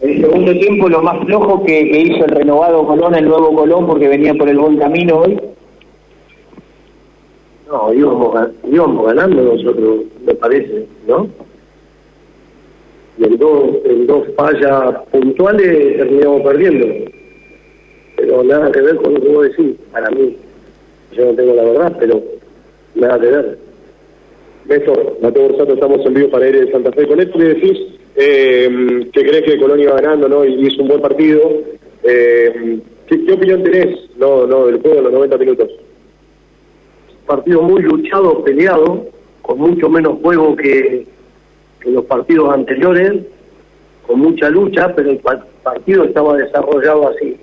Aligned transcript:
El 0.00 0.20
segundo 0.20 0.52
tiempo 0.52 0.88
lo 0.88 1.02
más 1.02 1.24
flojo 1.24 1.64
que, 1.64 1.80
hizo 1.80 2.24
el 2.26 2.30
renovado 2.30 2.86
Colón, 2.86 3.14
el 3.14 3.26
nuevo 3.26 3.54
Colón, 3.54 3.86
porque 3.86 4.08
venía 4.08 4.34
por 4.34 4.48
el 4.48 4.58
buen 4.58 4.76
camino 4.76 5.20
hoy. 5.20 5.40
No, 7.68 7.92
íbamos, 7.94 8.50
íbamos 8.70 9.06
ganando 9.06 9.42
nosotros, 9.42 10.04
me 10.24 10.34
parece, 10.34 10.86
¿no? 11.08 11.28
Y 13.18 13.24
en 13.24 13.38
dos, 13.38 13.70
en 13.84 14.06
dos 14.06 14.24
fallas 14.36 15.02
puntuales 15.10 15.96
terminamos 15.96 16.42
perdiendo. 16.42 16.86
Pero 18.16 18.44
nada 18.44 18.70
que 18.70 18.82
ver 18.82 18.96
con 18.96 19.14
lo 19.14 19.20
que 19.20 19.28
vos 19.28 19.44
decís, 19.44 19.76
para 19.90 20.10
mí. 20.10 20.36
Yo 21.12 21.24
no 21.24 21.32
tengo 21.32 21.54
la 21.54 21.64
verdad, 21.64 21.96
pero 21.98 22.22
nada 22.94 23.18
que 23.18 23.26
ver. 23.26 23.58
Néstor, 24.66 25.16
Mateo 25.22 25.48
Borsato, 25.48 25.72
estamos 25.72 26.04
en 26.04 26.14
vivo 26.14 26.30
para 26.30 26.48
ir 26.48 26.66
de 26.66 26.72
Santa 26.72 26.92
Fe. 26.92 27.06
Con 27.08 27.20
esto 27.20 27.38
le 27.38 27.54
decís 27.54 27.95
eh, 28.16 29.10
que 29.12 29.22
crees 29.22 29.44
que 29.44 29.58
Colonia 29.58 29.84
iba 29.84 30.00
ganando 30.00 30.28
¿no? 30.28 30.44
y 30.44 30.66
hizo 30.66 30.82
un 30.82 30.88
buen 30.88 31.02
partido. 31.02 31.50
Eh, 32.02 32.80
¿qué, 33.06 33.32
opinión 33.32 33.62
tenés 33.62 34.16
no, 34.16 34.46
no, 34.46 34.66
del 34.66 34.80
juego 34.80 34.96
de 34.96 35.02
los 35.02 35.12
90 35.12 35.38
minutos? 35.38 35.70
Partido 37.26 37.62
muy 37.62 37.82
luchado, 37.82 38.42
peleado, 38.42 39.06
con 39.42 39.58
mucho 39.58 39.88
menos 39.90 40.18
juego 40.22 40.56
que, 40.56 41.06
que 41.80 41.90
los 41.90 42.04
partidos 42.06 42.52
anteriores, 42.52 43.12
con 44.06 44.20
mucha 44.20 44.48
lucha, 44.48 44.94
pero 44.94 45.10
el 45.10 45.18
partido 45.18 46.04
estaba 46.04 46.36
desarrollado 46.36 47.08
así. 47.08 47.36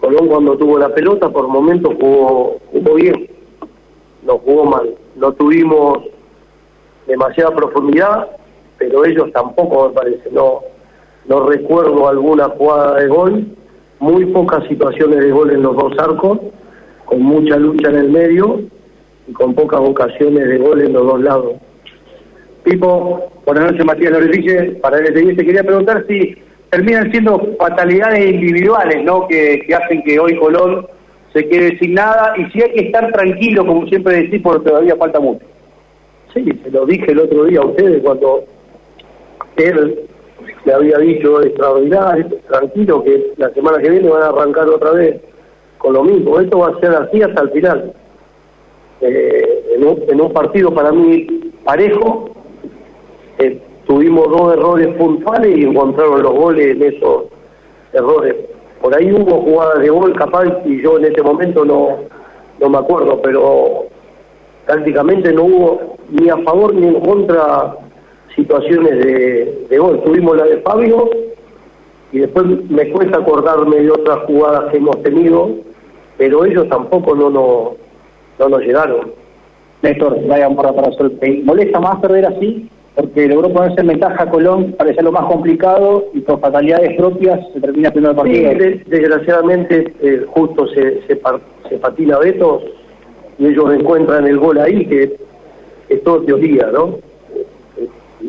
Colón 0.00 0.28
cuando 0.28 0.56
tuvo 0.56 0.78
la 0.78 0.94
pelota 0.94 1.28
por 1.28 1.48
momentos 1.48 1.94
jugó, 2.00 2.58
jugó 2.70 2.94
bien, 2.94 3.28
no 4.24 4.38
jugó 4.38 4.64
mal. 4.64 4.94
No 5.16 5.32
tuvimos 5.32 6.04
demasiada 7.06 7.54
profundidad, 7.54 8.28
pero 8.80 9.04
ellos 9.04 9.30
tampoco 9.32 9.88
me 9.88 9.94
parece. 9.94 10.30
No, 10.32 10.62
recuerdo 11.46 12.08
alguna 12.08 12.48
jugada 12.48 12.96
de 12.96 13.08
gol, 13.08 13.46
muy 14.00 14.24
pocas 14.26 14.66
situaciones 14.66 15.20
de 15.20 15.30
gol 15.30 15.50
en 15.50 15.62
los 15.62 15.76
dos 15.76 15.92
arcos, 15.98 16.40
con 17.04 17.22
mucha 17.22 17.56
lucha 17.56 17.90
en 17.90 17.96
el 17.96 18.08
medio 18.08 18.60
y 19.28 19.32
con 19.32 19.54
pocas 19.54 19.80
ocasiones 19.80 20.48
de 20.48 20.56
gol 20.56 20.80
en 20.80 20.94
los 20.94 21.06
dos 21.06 21.20
lados. 21.20 21.56
Pipo, 22.64 23.30
buenas 23.44 23.70
noches 23.70 23.84
Matías 23.84 24.12
Lorefice, 24.12 24.78
para 24.80 24.98
el 24.98 25.36
te 25.36 25.44
quería 25.44 25.62
preguntar 25.62 26.04
si 26.08 26.36
terminan 26.70 27.10
siendo 27.10 27.38
fatalidades 27.58 28.32
individuales, 28.32 29.04
¿no? 29.04 29.28
Que, 29.28 29.62
hacen 29.74 30.02
que 30.04 30.18
hoy 30.18 30.38
Colón 30.38 30.86
se 31.34 31.46
quede 31.46 31.78
sin 31.78 31.94
nada 31.94 32.32
y 32.38 32.50
si 32.50 32.62
hay 32.62 32.72
que 32.72 32.86
estar 32.86 33.12
tranquilo, 33.12 33.66
como 33.66 33.86
siempre 33.88 34.22
decís, 34.22 34.40
porque 34.42 34.70
todavía 34.70 34.96
falta 34.96 35.20
mucho. 35.20 35.44
Sí, 36.32 36.44
se 36.62 36.70
lo 36.70 36.86
dije 36.86 37.12
el 37.12 37.20
otro 37.20 37.44
día 37.44 37.60
a 37.60 37.66
ustedes 37.66 38.02
cuando 38.02 38.44
él 39.68 40.00
le 40.64 40.72
había 40.72 40.98
dicho 40.98 41.42
extraordinario, 41.42 42.26
tranquilo, 42.48 43.02
que 43.02 43.32
la 43.36 43.50
semana 43.50 43.78
que 43.78 43.90
viene 43.90 44.08
van 44.08 44.22
a 44.22 44.28
arrancar 44.28 44.68
otra 44.68 44.92
vez 44.92 45.20
con 45.78 45.94
lo 45.94 46.04
mismo. 46.04 46.38
Esto 46.38 46.58
va 46.58 46.68
a 46.68 46.80
ser 46.80 46.94
así 46.94 47.22
hasta 47.22 47.42
el 47.42 47.50
final. 47.50 47.92
Eh, 49.00 49.76
en, 50.08 50.20
un, 50.20 50.32
partido 50.32 50.74
para 50.74 50.92
mí 50.92 51.26
parejo, 51.64 52.30
eh, 53.38 53.58
tuvimos 53.86 54.28
dos 54.30 54.52
errores 54.52 54.88
puntuales 54.96 55.56
y 55.56 55.64
encontraron 55.64 56.22
los 56.22 56.34
goles 56.34 56.76
en 56.76 56.82
esos 56.82 57.24
errores. 57.92 58.36
Por 58.80 58.94
ahí 58.94 59.10
hubo 59.12 59.42
jugadas 59.42 59.80
de 59.80 59.88
gol 59.88 60.14
capaz 60.14 60.46
y 60.66 60.82
yo 60.82 60.98
en 60.98 61.06
ese 61.06 61.22
momento 61.22 61.64
no, 61.64 61.98
no 62.60 62.68
me 62.68 62.78
acuerdo, 62.78 63.20
pero 63.22 63.86
prácticamente 64.66 65.32
no 65.32 65.44
hubo 65.44 65.96
ni 66.10 66.28
a 66.28 66.36
favor 66.38 66.74
ni 66.74 66.88
en 66.88 67.00
contra 67.00 67.74
situaciones 68.34 69.04
de, 69.04 69.66
de 69.68 69.78
gol. 69.78 70.02
Tuvimos 70.02 70.36
la 70.36 70.44
de 70.44 70.58
Fabio 70.58 71.10
y 72.12 72.18
después 72.18 72.46
me 72.68 72.90
cuesta 72.90 73.18
acordarme 73.18 73.76
de 73.76 73.90
otras 73.90 74.18
jugadas 74.26 74.70
que 74.70 74.78
hemos 74.78 75.02
tenido, 75.02 75.50
pero 76.18 76.44
ellos 76.44 76.68
tampoco 76.68 77.14
no, 77.14 77.30
no, 77.30 77.72
no 78.38 78.48
nos 78.48 78.60
llegaron. 78.62 79.12
Néstor, 79.82 80.26
vaya 80.26 80.48
para 80.50 80.72
para 80.72 80.90
¿Molesta 81.44 81.80
más 81.80 82.00
perder 82.00 82.26
así? 82.26 82.68
porque 82.94 83.28
logró 83.28 83.52
ponerse 83.52 83.80
en 83.80 83.86
ventaja 83.86 84.22
a 84.22 84.30
Colón, 84.30 84.74
parecía 84.76 85.02
lo 85.02 85.12
más 85.12 85.24
complicado 85.24 86.06
y 86.12 86.20
por 86.20 86.40
fatalidades 86.40 86.96
propias 86.96 87.40
se 87.52 87.60
termina 87.60 87.88
el 87.88 87.94
primer 87.94 88.14
partido. 88.14 88.50
Sí, 88.50 88.82
desgraciadamente 88.86 89.92
eh, 90.02 90.26
justo 90.28 90.66
se, 90.68 91.00
se, 91.06 91.16
patina 91.78 92.18
Beto 92.18 92.62
y 93.38 93.46
ellos 93.46 93.72
encuentran 93.72 94.26
el 94.26 94.38
gol 94.38 94.58
ahí, 94.58 94.84
que 94.86 95.16
es 95.88 96.04
todo 96.04 96.22
teoría, 96.22 96.68
¿no? 96.72 96.98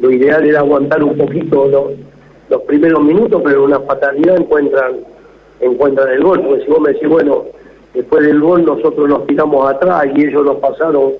Lo 0.02 0.10
ideal 0.10 0.44
era 0.46 0.60
aguantar 0.60 1.04
un 1.04 1.16
poquito 1.16 1.68
los, 2.50 2.62
primeros 2.64 3.04
minutos, 3.04 3.42
pero 3.46 3.64
una 3.64 3.80
fatalidad 3.82 4.38
encuentran 4.38 4.96
encuentran 5.60 6.10
el 6.10 6.24
gol, 6.24 6.42
porque 6.42 6.66
si 6.66 6.72
vos 6.72 6.82
me 6.82 6.92
decís, 6.92 7.08
bueno, 7.08 7.46
después 7.94 8.26
del 8.26 8.42
gol 8.42 8.66
nosotros 8.66 9.08
nos 9.08 9.28
tiramos 9.28 9.70
atrás 9.70 10.08
y 10.16 10.26
ellos 10.26 10.44
nos 10.44 10.58
pasaron 10.58 11.14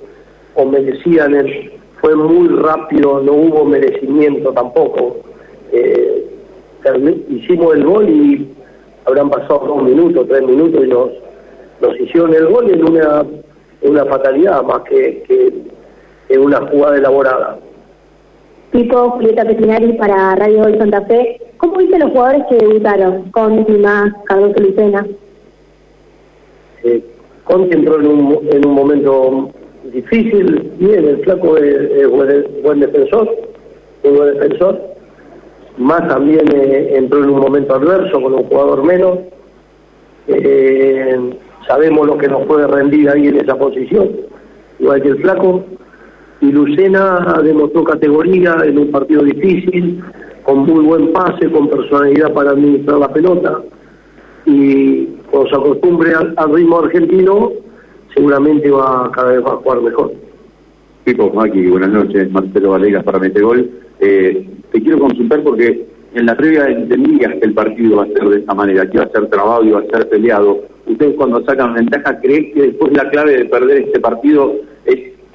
o 0.56 0.66
merecían 0.66 1.36
el 1.36 1.72
fue 2.02 2.16
muy 2.16 2.48
rápido, 2.48 3.22
no 3.22 3.34
hubo 3.34 3.66
merecimiento 3.66 4.52
tampoco. 4.52 5.18
Eh, 5.72 6.26
hicimos 7.30 7.76
el 7.76 7.86
gol 7.86 8.10
y 8.10 8.52
habrán 9.06 9.30
pasado 9.30 9.64
dos 9.68 9.84
minutos, 9.84 10.28
tres 10.28 10.42
minutos 10.42 10.84
y 10.84 10.88
nos, 10.88 11.10
nos 11.80 12.00
hicieron 12.00 12.34
el 12.34 12.48
gol 12.48 12.72
en 12.72 12.84
una, 12.84 13.24
una 13.84 14.06
fatalidad 14.06 14.64
más 14.64 14.82
que, 14.82 15.24
que 15.28 15.54
en 16.30 16.42
una 16.42 16.66
jugada 16.68 16.98
elaborada. 16.98 17.60
Pipo, 18.72 19.10
Julieta 19.12 19.44
Petinari 19.44 19.94
para 19.94 20.36
Radio 20.36 20.64
Hoy 20.64 20.78
Santa 20.78 21.02
Fe. 21.02 21.42
¿Cómo 21.58 21.78
viste 21.78 22.00
los 22.00 22.12
jugadores 22.12 22.44
que 22.50 22.56
debutaron? 22.56 23.30
Conti, 23.32 23.74
Más, 23.74 24.14
Carlos 24.24 24.54
Lucena. 24.58 25.06
Eh, 26.84 27.04
Conti 27.44 27.76
entró 27.76 28.00
en 28.00 28.08
un, 28.08 28.48
en 28.50 28.66
un 28.66 28.74
momento 28.74 29.52
difícil, 29.92 30.72
bien, 30.80 31.06
el 31.06 31.18
flaco 31.24 31.58
es, 31.58 32.10
buen, 32.64 32.80
defensor, 32.80 33.30
un 34.04 34.16
buen 34.16 34.34
defensor, 34.36 34.80
más 35.78 36.08
también 36.08 36.46
eh, 36.56 36.94
entró 36.96 37.24
en 37.24 37.30
un 37.30 37.42
momento 37.42 37.76
adverso 37.76 38.22
con 38.22 38.34
un 38.34 38.44
jugador 38.44 38.84
menos, 38.84 39.20
eh, 40.28 41.20
sabemos 41.68 42.08
lo 42.08 42.18
que 42.18 42.30
nos 42.30 42.46
puede 42.46 42.68
rendir 42.68 43.10
ahí 43.10 43.28
en 43.28 43.40
esa 43.40 43.56
posición, 43.56 44.12
igual 44.80 45.02
que 45.02 45.10
el 45.10 45.22
flaco, 45.22 45.64
y 46.42 46.52
Lucena 46.52 47.40
demostró 47.44 47.84
categoría 47.84 48.58
en 48.66 48.80
un 48.80 48.92
partido 48.92 49.24
difícil, 49.24 50.02
con 50.44 50.66
muy 50.66 50.84
buen 50.84 51.14
pase, 51.14 51.50
con 51.52 51.70
personalidad 51.70 52.34
para 52.34 52.52
administrar 52.52 52.98
la 52.98 53.14
pelota, 53.14 53.62
y 54.46 55.06
cuando 55.30 55.50
se 55.50 55.56
acostumbre 55.56 56.14
al 56.16 56.54
ritmo 56.54 56.80
argentino, 56.80 57.52
seguramente 58.14 58.72
va 58.72 59.12
cada 59.12 59.32
vez 59.34 59.46
va 59.46 59.52
a 59.52 59.58
jugar 59.58 59.82
mejor. 59.82 60.14
Pipo, 61.04 61.32
Maki, 61.32 61.68
buenas 61.68 61.90
noches. 61.90 62.32
Marcelo 62.32 62.72
Valegas 62.72 63.04
para 63.04 63.20
Metegol. 63.20 63.70
Eh, 64.00 64.48
te 64.72 64.82
quiero 64.82 65.00
consultar 65.00 65.42
porque 65.44 65.86
en 66.14 66.26
la 66.26 66.36
previa 66.36 66.68
entendías 66.68 67.34
que 67.36 67.46
el 67.46 67.54
partido 67.54 67.98
va 67.98 68.04
a 68.04 68.08
ser 68.08 68.30
de 68.30 68.40
esta 68.40 68.54
manera, 68.54 68.86
que 68.86 68.98
iba 68.98 69.06
a 69.06 69.10
ser 69.10 69.28
trabado 69.28 69.64
y 69.64 69.72
va 69.72 69.80
a 69.80 69.98
ser 69.98 70.10
peleado. 70.10 70.60
Ustedes 70.86 71.16
cuando 71.16 71.44
sacan 71.44 71.74
ventaja, 71.74 72.20
¿creen 72.20 72.54
que 72.54 72.62
después 72.64 72.92
la 72.94 73.10
clave 73.10 73.38
de 73.38 73.46
perder 73.46 73.84
este 73.84 74.00
partido 74.00 74.56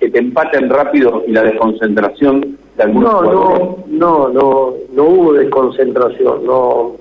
que 0.07 0.13
te 0.13 0.19
empaten 0.19 0.71
rápido 0.71 1.25
y 1.27 1.33
la 1.33 1.43
desconcentración 1.43 2.57
de 2.77 2.83
algunos 2.83 3.23
no, 3.23 3.77
No, 3.89 4.29
no, 4.29 4.29
no, 4.29 4.75
no 4.93 5.05
hubo 5.05 5.33
desconcentración, 5.33 6.47
no. 6.47 6.93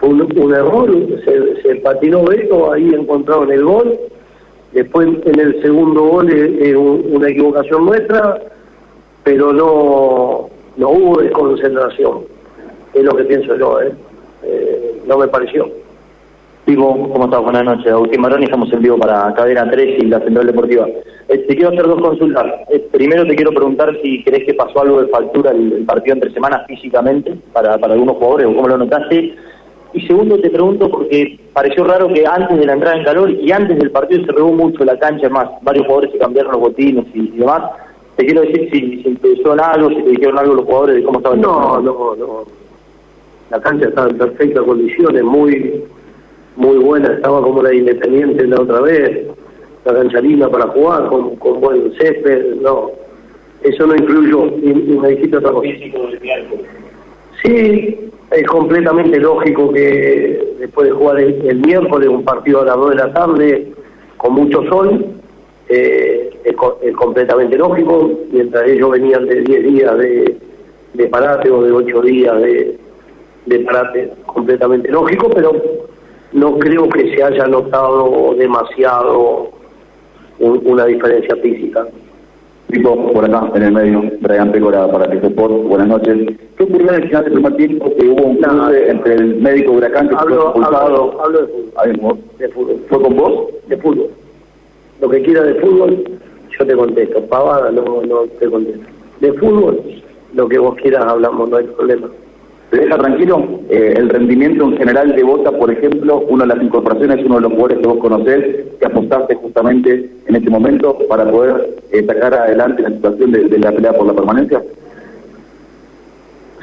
Fue 0.00 0.08
un, 0.08 0.54
error, 0.54 0.90
se, 1.24 1.62
se 1.62 1.76
patinó 1.76 2.24
Beto, 2.24 2.72
ahí 2.72 2.92
encontraron 2.92 3.52
el 3.52 3.64
gol 3.64 3.98
Después 4.72 5.06
en 5.26 5.38
el 5.38 5.60
segundo 5.60 6.02
gol 6.02 6.30
es, 6.30 6.74
una 6.76 7.28
equivocación 7.28 7.84
nuestra, 7.84 8.40
pero 9.22 9.52
no, 9.52 10.48
no 10.76 10.88
hubo 10.88 11.20
desconcentración, 11.20 12.22
es 12.94 13.04
lo 13.04 13.14
que 13.14 13.24
pienso 13.24 13.54
yo, 13.56 13.82
¿eh? 13.82 13.92
eh 14.44 15.02
no 15.06 15.18
me 15.18 15.28
pareció. 15.28 15.68
Vivo, 16.64 17.10
¿cómo 17.12 17.24
estás? 17.24 17.42
Buenas 17.42 17.64
noches. 17.64 17.90
Agustín 17.90 18.20
Maroni, 18.20 18.44
estamos 18.44 18.72
en 18.72 18.82
vivo 18.82 18.96
para 18.96 19.34
Cadena 19.34 19.68
3 19.68 19.98
y 19.98 20.06
la 20.06 20.20
Central 20.20 20.46
Deportiva. 20.46 20.86
Eh, 21.28 21.38
te 21.38 21.56
quiero 21.56 21.70
hacer 21.70 21.88
dos 21.88 22.00
consultas. 22.00 22.46
Eh, 22.70 22.86
primero 22.92 23.26
te 23.26 23.34
quiero 23.34 23.50
preguntar 23.50 23.92
si 24.00 24.22
crees 24.22 24.44
que 24.46 24.54
pasó 24.54 24.82
algo 24.82 25.02
de 25.02 25.08
factura 25.08 25.50
el, 25.50 25.84
partido 25.84 26.14
entre 26.14 26.32
semanas 26.32 26.64
físicamente 26.68 27.36
para, 27.52 27.78
para 27.78 27.94
algunos 27.94 28.16
jugadores 28.16 28.46
o 28.46 28.54
cómo 28.54 28.68
lo 28.68 28.78
notaste. 28.78 29.34
Y 29.92 30.00
segundo, 30.06 30.38
te 30.38 30.50
pregunto 30.50 30.88
porque 30.88 31.36
pareció 31.52 31.82
raro 31.82 32.06
que 32.06 32.24
antes 32.24 32.56
de 32.56 32.64
la 32.64 32.74
entrada 32.74 32.96
en 32.96 33.04
calor 33.04 33.30
y 33.30 33.50
antes 33.50 33.76
del 33.76 33.90
partido 33.90 34.24
se 34.24 34.30
regó 34.30 34.52
mucho 34.52 34.84
la 34.84 34.96
cancha, 35.00 35.28
más 35.28 35.48
varios 35.62 35.84
jugadores 35.86 36.12
se 36.12 36.18
cambiaron 36.18 36.52
los 36.52 36.60
botines 36.60 37.06
y, 37.12 37.26
demás. 37.30 37.72
Te 38.14 38.24
quiero 38.24 38.42
decir 38.42 38.68
si, 38.70 39.02
si 39.02 39.14
te 39.16 39.28
dijeron 39.30 39.58
algo, 39.58 39.88
si 39.88 39.96
te 39.96 40.10
dijeron 40.10 40.38
algo 40.38 40.54
los 40.54 40.64
jugadores 40.64 40.94
de 40.94 41.02
cómo 41.02 41.18
estaban. 41.18 41.40
No, 41.40 41.80
no, 41.80 42.14
no. 42.14 42.44
La 43.50 43.60
cancha 43.60 43.88
estaba 43.88 44.08
en 44.08 44.16
perfectas 44.16 44.62
condiciones, 44.62 45.24
muy 45.24 45.82
muy 46.56 46.76
buena, 46.78 47.14
estaba 47.14 47.42
como 47.42 47.62
la 47.62 47.74
Independiente 47.74 48.46
la 48.46 48.60
otra 48.60 48.80
vez, 48.80 49.26
la 49.84 49.94
cancha 49.94 50.20
linda 50.20 50.48
para 50.48 50.68
jugar, 50.68 51.06
con, 51.08 51.36
con 51.36 51.60
buen 51.60 51.92
césped, 51.94 52.56
no. 52.60 52.90
Eso 53.62 53.86
no 53.86 53.94
incluyó, 53.94 54.46
y, 54.58 54.74
me 54.74 55.10
dijiste 55.10 55.36
otra 55.36 55.52
cosa. 55.52 55.68
Sí, 57.42 58.10
es 58.30 58.46
completamente 58.46 59.18
lógico 59.18 59.72
que 59.72 60.56
después 60.58 60.88
de 60.88 60.94
jugar 60.94 61.20
el, 61.20 61.56
miércoles 61.56 62.08
un 62.08 62.24
partido 62.24 62.62
a 62.62 62.64
las 62.64 62.76
2 62.76 62.90
de 62.90 62.96
la 62.96 63.12
tarde 63.12 63.72
con 64.16 64.34
mucho 64.34 64.62
sol, 64.64 65.06
eh, 65.68 66.30
es, 66.44 66.94
completamente 66.94 67.56
lógico, 67.56 68.10
mientras 68.30 68.68
ellos 68.68 68.90
venían 68.90 69.26
de 69.26 69.40
10 69.40 69.62
días 69.64 69.98
de, 69.98 70.36
de 70.94 71.06
parate 71.06 71.50
o 71.50 71.62
de 71.62 71.72
8 71.72 72.02
días 72.02 72.40
de, 72.40 72.78
de 73.46 73.58
parate, 73.60 74.10
completamente 74.26 74.90
lógico, 74.90 75.30
pero 75.30 75.52
no 76.32 76.58
creo 76.58 76.88
que 76.88 77.14
se 77.14 77.22
haya 77.22 77.46
notado 77.46 78.34
demasiado 78.36 79.50
una 80.38 80.86
diferencia 80.86 81.36
física. 81.36 81.86
Pico, 82.68 83.12
por 83.12 83.24
acá, 83.24 83.50
en 83.54 83.62
el 83.64 83.72
medio, 83.72 84.02
Brian 84.20 84.50
Pecora 84.50 84.90
para 84.90 85.10
Pico 85.10 85.26
Sport, 85.26 85.64
buenas 85.64 85.88
noches. 85.88 86.36
¿Qué 86.56 86.64
ocurrió 86.64 86.88
en 86.88 87.02
el 87.02 87.08
final 87.08 87.24
del 87.24 87.32
primer 87.34 87.56
tiempo 87.56 87.94
que 87.96 88.08
hubo 88.08 88.22
un 88.22 88.36
cruce 88.36 88.90
entre 88.90 89.14
el 89.14 89.34
médico 89.36 89.72
Huracán 89.72 90.08
que 90.08 90.14
hablo, 90.16 90.52
fue 90.54 90.64
hablo, 90.64 91.20
hablo, 91.22 91.40
de 91.40 91.48
fútbol. 91.48 92.18
de 92.38 92.48
fútbol. 92.48 92.76
¿Fue 92.88 93.02
con 93.02 93.16
vos? 93.16 93.46
De 93.68 93.76
fútbol. 93.76 94.10
Lo 95.02 95.08
que 95.10 95.22
quiera 95.22 95.42
de 95.42 95.54
fútbol, 95.56 96.02
yo 96.58 96.66
te 96.66 96.74
contesto. 96.74 97.22
Pavada, 97.26 97.70
no, 97.70 98.02
no 98.02 98.22
te 98.38 98.48
contesto. 98.48 98.86
De 99.20 99.32
fútbol, 99.34 99.82
lo 100.32 100.48
que 100.48 100.58
vos 100.58 100.74
quieras 100.76 101.04
hablamos, 101.04 101.50
no 101.50 101.56
hay 101.58 101.66
problema. 101.66 102.08
¿Te 102.72 102.78
deja 102.78 102.96
tranquilo? 102.96 103.60
Eh, 103.68 103.92
el 103.98 104.08
rendimiento 104.08 104.64
en 104.64 104.78
general 104.78 105.14
de 105.14 105.22
Bota, 105.22 105.52
por 105.52 105.70
ejemplo, 105.70 106.20
una 106.20 106.44
de 106.44 106.54
las 106.54 106.64
incorporaciones, 106.64 107.22
uno 107.22 107.34
de 107.34 107.40
los 107.42 107.52
jugadores 107.52 107.78
que 107.80 107.86
vos 107.86 107.98
conocés, 107.98 108.64
que 108.80 108.86
apostaste 108.86 109.34
justamente 109.34 110.10
en 110.26 110.36
este 110.36 110.48
momento 110.48 110.96
para 111.06 111.30
poder 111.30 111.68
eh, 111.90 112.02
sacar 112.06 112.32
adelante 112.32 112.80
la 112.80 112.88
situación 112.88 113.30
de, 113.32 113.58
la 113.58 113.72
pelea 113.72 113.92
por 113.92 114.06
la 114.06 114.14
permanencia. 114.14 114.62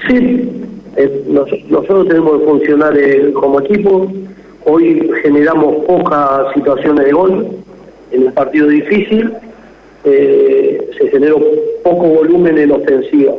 Sí, 0.07 0.49
nosotros 1.27 2.07
tenemos 2.07 2.39
que 2.39 2.45
funcionar 2.45 2.97
eh, 2.97 3.31
como 3.33 3.59
equipo. 3.59 4.11
Hoy 4.65 5.11
generamos 5.21 5.85
pocas 5.85 6.51
situaciones 6.55 7.05
de 7.05 7.11
gol 7.11 7.47
en 8.09 8.23
el 8.23 8.33
partido 8.33 8.67
difícil. 8.67 9.31
se 10.03 11.07
generó 11.11 11.39
poco 11.83 12.07
volumen 12.07 12.57
en 12.57 12.71
ofensiva 12.71 13.33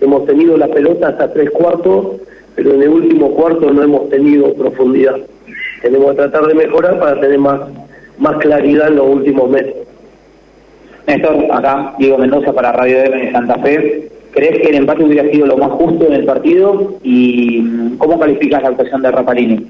Hemos 0.00 0.26
tenido 0.26 0.56
la 0.56 0.68
pelota 0.68 1.08
hasta 1.08 1.32
tres 1.32 1.50
cuartos, 1.50 2.16
pero 2.54 2.74
en 2.74 2.82
el 2.82 2.88
último 2.88 3.34
cuarto 3.34 3.70
no 3.72 3.82
hemos 3.82 4.08
tenido 4.10 4.54
profundidad. 4.54 5.16
Tenemos 5.82 6.10
que 6.10 6.16
tratar 6.16 6.46
de 6.46 6.54
mejorar 6.54 6.98
para 6.98 7.20
tener 7.20 7.38
más, 7.38 7.60
más 8.18 8.36
claridad 8.38 8.88
en 8.88 8.96
los 8.96 9.08
últimos 9.08 9.50
meses. 9.50 9.74
Néstor, 11.06 11.46
acá 11.50 11.94
Diego 11.98 12.18
Mendoza 12.18 12.52
para 12.52 12.72
Radio 12.72 12.98
M 12.98 13.16
de 13.16 13.32
Santa 13.32 13.58
Fe. 13.60 14.10
¿Crees 14.32 14.60
que 14.60 14.68
el 14.68 14.74
empate 14.76 15.04
hubiera 15.04 15.28
sido 15.30 15.46
lo 15.46 15.56
más 15.56 15.70
justo 15.70 16.06
en 16.06 16.12
el 16.12 16.24
partido? 16.24 16.94
¿Y 17.02 17.96
cómo 17.96 18.20
calificas 18.20 18.62
la 18.62 18.68
actuación 18.68 19.02
de 19.02 19.10
Rapalini 19.10 19.66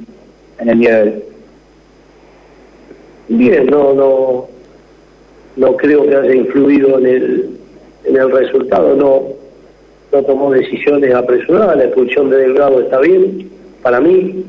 en 0.58 0.69
el 0.69 0.78
día 0.78 0.96
de 0.96 1.02
hoy? 1.02 1.22
Bien, 3.28 3.66
no, 3.66 3.92
no, 3.94 4.46
no 5.56 5.76
creo 5.76 6.06
que 6.08 6.16
haya 6.16 6.34
influido 6.34 6.98
en 6.98 7.06
el, 7.06 7.50
en 8.04 8.16
el 8.16 8.30
resultado. 8.32 8.96
No, 8.96 9.22
no 10.12 10.22
tomó 10.22 10.50
decisiones 10.50 11.14
apresuradas, 11.14 11.76
la 11.76 11.84
expulsión 11.84 12.31
de 12.31 12.38
Delgado 12.38 12.81
está 12.81 13.00
bien, 13.00 13.50
para 13.82 14.00
mí, 14.00 14.44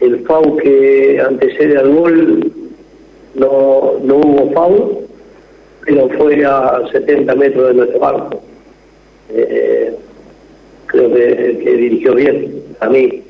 el 0.00 0.20
FAU 0.24 0.56
que 0.58 1.20
antecede 1.20 1.78
al 1.78 1.92
gol 1.94 2.52
no, 3.34 3.92
no 4.02 4.16
hubo 4.16 4.50
FAU, 4.52 5.00
pero 5.84 6.08
fue 6.10 6.44
a 6.44 6.82
70 6.90 7.34
metros 7.34 7.68
de 7.68 7.74
nuestro 7.74 7.98
barco. 8.00 8.40
Eh, 9.30 9.94
creo 10.86 11.12
que, 11.12 11.76
dirigió 11.76 12.14
bien, 12.14 12.62
a 12.80 12.88
mí. 12.88 13.22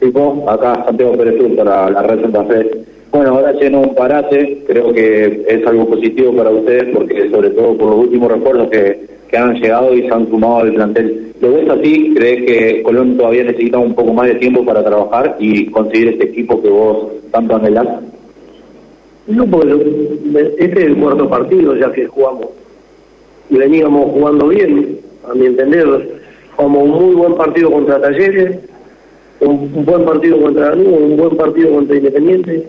Tipo, 0.00 0.48
acá 0.48 0.84
Santiago 0.86 1.16
Pérez 1.16 1.56
para 1.56 1.90
la 1.90 2.02
red 2.02 2.22
Santa 2.22 2.44
Fe. 2.44 2.70
Bueno, 3.10 3.30
ahora 3.36 3.52
lleno 3.52 3.82
un 3.82 3.94
parate, 3.94 4.64
creo 4.66 4.92
que 4.92 5.44
es 5.48 5.66
algo 5.66 5.86
positivo 5.86 6.34
para 6.34 6.50
ustedes 6.50 6.94
porque 6.94 7.30
sobre 7.30 7.50
todo 7.50 7.76
por 7.76 7.90
los 7.90 7.98
últimos 8.00 8.32
recuerdos 8.32 8.70
que 8.70 9.13
que 9.34 9.38
han 9.38 9.54
llegado 9.54 9.92
y 9.92 10.02
se 10.02 10.14
han 10.14 10.30
sumado 10.30 10.58
al 10.58 10.74
plantel. 10.74 11.32
¿Lo 11.40 11.54
ves 11.54 11.68
así? 11.68 12.14
¿Crees 12.14 12.46
que 12.46 12.82
Colón 12.84 13.16
todavía 13.16 13.42
necesita 13.42 13.78
un 13.78 13.92
poco 13.92 14.12
más 14.12 14.28
de 14.28 14.36
tiempo 14.36 14.64
para 14.64 14.84
trabajar 14.84 15.36
y 15.40 15.66
conseguir 15.72 16.10
este 16.10 16.26
equipo 16.26 16.62
que 16.62 16.68
vos 16.68 17.08
tanto 17.32 17.56
anhelás? 17.56 17.88
No, 19.26 19.44
porque 19.46 19.72
este 20.60 20.80
es 20.80 20.86
el 20.86 20.96
cuarto 20.98 21.28
partido 21.28 21.74
ya 21.74 21.90
que 21.90 22.06
jugamos. 22.06 22.46
Y 23.50 23.56
veníamos 23.56 24.12
jugando 24.12 24.46
bien, 24.46 25.00
a 25.28 25.34
mi 25.34 25.46
entender. 25.46 26.20
Jugamos 26.54 26.82
un 26.84 26.90
muy 26.90 27.14
buen 27.16 27.34
partido 27.34 27.72
contra 27.72 28.00
Talleres, 28.00 28.58
un, 29.40 29.84
buen 29.84 30.04
partido 30.04 30.40
contra 30.40 30.68
Danubio, 30.68 30.96
un 30.96 31.16
buen 31.16 31.36
partido 31.36 31.74
contra 31.74 31.96
Independiente. 31.96 32.68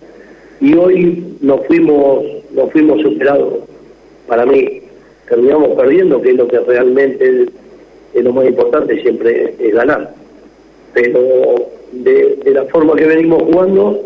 Y 0.62 0.73
hoy 0.73 1.23
nos 1.41 1.63
fuimos, 1.67 2.25
nos 2.56 2.71
fuimos 2.71 3.01
superados, 3.03 3.53
para 4.27 4.47
mí 4.47 4.75
terminamos 5.27 5.69
perdiendo, 5.69 6.22
que 6.22 6.31
es 6.31 6.36
lo 6.36 6.48
que 6.48 6.60
realmente 6.60 7.48
es, 8.13 8.24
lo 8.24 8.33
más 8.33 8.45
importante, 8.45 9.01
siempre 9.01 9.56
es 9.60 9.74
ganar. 9.74 10.13
Pero 10.94 11.69
de, 11.92 12.39
la 12.45 12.63
forma 12.66 12.95
que 12.95 13.06
venimos 13.06 13.44
jugando, 13.44 14.04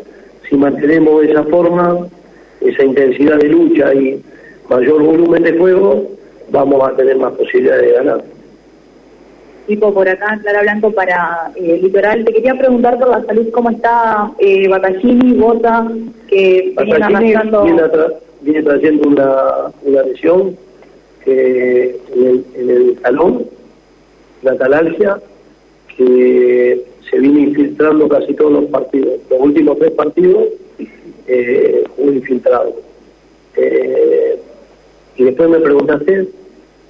si 0.48 0.56
mantenemos 0.56 1.24
esa 1.24 1.44
forma, 1.44 2.08
esa 2.62 2.84
intensidad 2.84 3.38
de 3.38 3.50
lucha 3.50 3.94
y 3.94 4.22
mayor 4.70 5.04
volumen 5.04 5.44
de 5.44 5.58
juego, 5.58 6.08
vamos 6.52 6.88
a 6.88 6.96
tener 6.96 7.18
más 7.18 7.34
posibilidades 7.34 7.84
de 7.84 7.94
ganar. 7.94 8.24
Tipo 9.68 9.94
por 9.94 10.10
acá, 10.10 10.40
Clara 10.42 10.64
Blanco 10.64 10.92
para 10.92 11.52
eh, 11.56 11.80
Litoral. 11.80 12.26
Te 12.26 12.34
quería 12.34 12.56
preguntar 12.56 12.98
por 12.98 13.10
la 13.10 13.24
salud, 13.24 13.52
¿cómo 13.52 13.70
está 13.70 14.32
eh, 14.40 14.68
Batallini, 14.68 15.34
Bota, 15.34 15.88
que. 16.28 16.74
Viene, 16.76 17.38
viene 18.42 18.64
trayendo 18.64 19.08
una, 19.08 19.72
una 19.84 20.02
lesión 20.02 20.58
en 21.30 22.46
el, 22.56 23.00
salón, 23.02 23.46
la 24.42 24.58
talalgia, 24.58 25.20
que 25.96 26.84
se 27.10 27.20
viene 27.20 27.42
infiltrando 27.42 28.08
casi 28.08 28.34
todos 28.34 28.52
los 28.54 28.66
partidos. 28.66 29.20
Los 29.30 29.40
últimos 29.40 29.78
tres 29.80 29.92
partidos 29.92 30.46
eh, 31.28 31.84
infiltrado. 31.98 32.76
Eh, 33.56 34.40
y 35.16 35.24
después 35.24 35.50
me 35.50 35.60
preguntaste. 35.60 36.28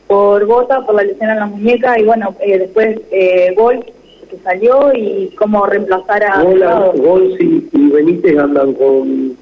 Por 0.07 0.45
Bota, 0.45 0.85
por 0.85 0.95
la 0.95 1.03
lesión 1.03 1.29
en 1.29 1.39
la 1.39 1.45
muñeca 1.45 1.99
y 1.99 2.03
bueno, 2.03 2.35
eh, 2.41 2.57
después 2.57 2.99
eh, 3.11 3.53
Gol, 3.55 3.85
que 4.29 4.37
salió 4.43 4.91
y 4.93 5.33
cómo 5.37 5.65
reemplazar 5.65 6.23
a... 6.23 6.43
Gol, 6.43 7.35
y 7.39 7.89
Benítez 7.91 8.37
andan 8.37 8.73
con 8.73 9.37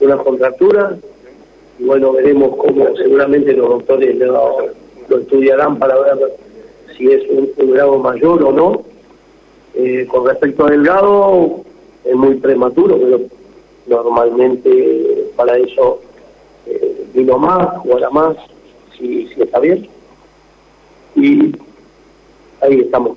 una 0.00 0.16
contractura 0.18 0.96
bueno, 1.80 2.12
veremos 2.12 2.56
cómo 2.56 2.96
seguramente 2.96 3.52
los 3.52 3.68
doctores 3.68 4.16
lo, 4.16 4.70
estudiarán 5.20 5.78
para 5.78 5.98
ver 6.00 6.36
si 6.96 7.10
es 7.10 7.22
un, 7.30 7.70
grado 7.72 7.98
mayor 7.98 8.42
o 8.42 8.52
no. 8.52 8.82
Eh, 9.74 10.06
con 10.10 10.26
respecto 10.26 10.66
a 10.66 10.70
Delgado, 10.70 11.60
es 12.04 12.14
muy 12.14 12.34
prematuro, 12.36 12.98
pero 12.98 13.20
normalmente 13.86 15.30
para 15.36 15.56
eso 15.56 16.00
eh, 16.66 17.06
vino 17.14 17.38
más, 17.38 17.78
jugará 17.78 18.10
más, 18.10 18.36
si, 18.96 19.28
si 19.28 19.42
está 19.42 19.60
bien. 19.60 19.88
Y 21.14 21.52
ahí 22.60 22.80
estamos. 22.80 23.16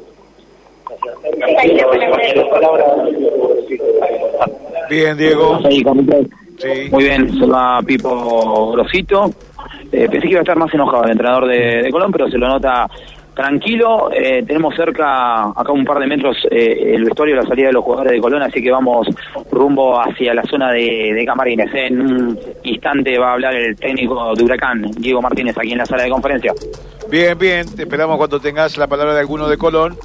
Bien, 4.89 5.18
Diego. 5.18 5.60
Muy 6.91 7.03
bien, 7.03 7.29
se 7.31 7.39
llama 7.39 7.81
Pipo 7.84 8.72
Grosito. 8.72 9.31
Eh, 9.91 10.08
pensé 10.10 10.27
que 10.27 10.31
iba 10.31 10.39
a 10.39 10.43
estar 10.43 10.58
más 10.58 10.74
enojado 10.74 11.03
el 11.03 11.12
entrenador 11.12 11.48
de, 11.48 11.89
Colón, 11.91 12.12
pero 12.12 12.29
se 12.29 12.38
lo 12.38 12.48
nota 12.48 12.88
tranquilo. 13.34 14.10
Eh, 14.13 14.43
tenemos 14.46 14.75
cerca, 14.75 15.50
acá 15.50 15.72
un 15.72 15.86
par 15.86 16.00
de 16.00 16.08
metros, 16.08 16.38
eh, 16.50 16.93
el 16.96 17.05
vestuario 17.05 17.36
la 17.36 17.43
salida 17.43 17.67
de 17.67 17.74
los 17.74 17.84
jugadores 17.84 18.13
de 18.13 18.20
Colón, 18.20 18.43
así 18.43 18.62
que 18.62 18.72
vamos 18.72 19.08
rumbo 19.51 20.00
hacia 20.00 20.34
la 20.34 20.43
zona 20.43 20.72
de, 20.72 21.13
de 21.13 21.25
Camarines. 21.25 21.70
En 21.74 22.01
un 22.01 22.39
instante 22.63 23.17
va 23.17 23.31
a 23.31 23.34
hablar 23.34 23.55
el 23.55 23.75
técnico 23.75 24.34
de 24.36 24.43
Huracán, 24.43 24.81
Diego 24.98 25.22
Martínez, 25.22 25.58
aquí 25.58 25.72
en 25.72 25.79
la 25.79 25.86
sala 25.86 26.03
de 26.03 26.10
conferencia. 26.10 26.53
Bien, 27.10 27.38
bien, 27.38 27.75
te 27.75 27.84
esperamos 27.84 28.17
cuando 28.17 28.39
tengas 28.39 28.77
la 28.77 28.88
palabra 28.88 29.13
de 29.13 29.20
alguno 29.20 29.50
de 29.50 29.58
Colón. 29.58 29.98